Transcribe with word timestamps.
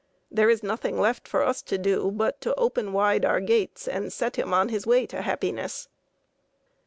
There 0.31 0.49
is 0.49 0.63
nothing 0.63 0.99
left 0.99 1.27
for 1.27 1.43
us 1.43 1.61
to 1.61 1.77
do 1.77 2.09
but 2.09 2.41
to 2.41 2.55
open 2.55 2.91
wide 2.91 3.23
our 3.23 3.39
gates 3.39 3.87
and 3.87 4.11
set 4.11 4.35
him 4.35 4.51
on 4.51 4.69
his 4.69 4.87
way 4.87 5.05
to 5.05 5.21
happiness. 5.21 5.89